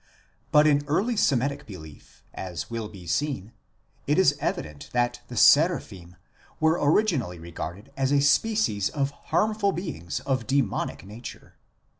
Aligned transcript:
But 0.51 0.65
in 0.65 0.83
early 0.87 1.15
Semitic 1.15 1.67
belief, 1.67 2.23
as 2.33 2.71
will 2.71 2.89
be 2.89 3.05
seen, 3.05 3.51
it 4.07 4.17
is 4.17 4.35
evident 4.39 4.89
that 4.93 5.21
the 5.27 5.37
Seraphim 5.37 6.15
were 6.59 6.79
originally 6.81 7.37
regarded 7.37 7.91
as 7.95 8.11
a 8.11 8.19
species 8.19 8.89
of 8.89 9.11
harm 9.29 9.53
ful 9.53 9.73
beings 9.73 10.19
of 10.21 10.47
demonic 10.47 11.05
nature. 11.05 11.53